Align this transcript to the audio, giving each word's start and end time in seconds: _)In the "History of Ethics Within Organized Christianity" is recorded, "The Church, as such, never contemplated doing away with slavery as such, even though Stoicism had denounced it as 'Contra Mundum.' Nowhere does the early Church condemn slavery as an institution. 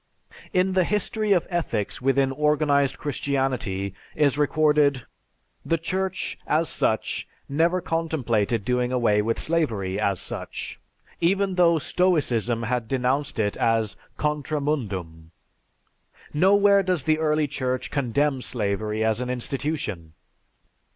_)In 0.51 0.73
the 0.73 0.83
"History 0.83 1.31
of 1.31 1.45
Ethics 1.51 2.01
Within 2.01 2.31
Organized 2.31 2.97
Christianity" 2.97 3.93
is 4.15 4.35
recorded, 4.35 5.05
"The 5.63 5.77
Church, 5.77 6.39
as 6.47 6.69
such, 6.69 7.27
never 7.47 7.81
contemplated 7.81 8.65
doing 8.65 8.91
away 8.91 9.21
with 9.21 9.37
slavery 9.37 9.99
as 9.99 10.19
such, 10.19 10.79
even 11.19 11.53
though 11.53 11.77
Stoicism 11.77 12.63
had 12.63 12.87
denounced 12.87 13.37
it 13.37 13.55
as 13.57 13.95
'Contra 14.17 14.59
Mundum.' 14.59 15.29
Nowhere 16.33 16.81
does 16.81 17.03
the 17.03 17.19
early 17.19 17.45
Church 17.45 17.91
condemn 17.91 18.41
slavery 18.41 19.03
as 19.05 19.21
an 19.21 19.29
institution. 19.29 20.13